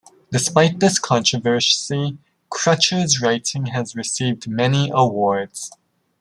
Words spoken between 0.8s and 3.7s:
controversy, Crutcher's writing